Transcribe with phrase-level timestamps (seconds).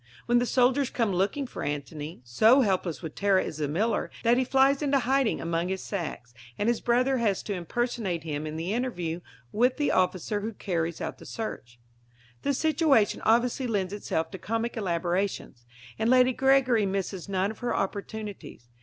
[0.25, 4.35] When the soldiers come looking for Antony, so helpless with terror is the miller, that
[4.39, 8.57] he flies into hiding among his sacks, and his brother has to impersonate him in
[8.57, 9.19] the interview
[9.51, 11.79] with the officer who carries out the search.
[12.41, 15.67] The situation obviously lends itself to comic elaborations,
[15.99, 18.69] and Lady Gregory misses none of her opportunities.